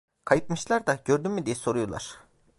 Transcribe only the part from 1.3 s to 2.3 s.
mü diye soruyorlar!